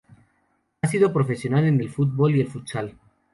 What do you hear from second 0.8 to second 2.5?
Ha sido profesional en el fútbol y el